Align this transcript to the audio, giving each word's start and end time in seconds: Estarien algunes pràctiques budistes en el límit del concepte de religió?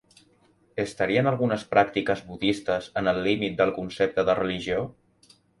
Estarien 0.83 1.29
algunes 1.31 1.65
pràctiques 1.75 2.25
budistes 2.31 2.89
en 3.03 3.13
el 3.15 3.23
límit 3.31 3.63
del 3.63 3.75
concepte 3.79 4.29
de 4.31 4.41
religió? 4.45 4.85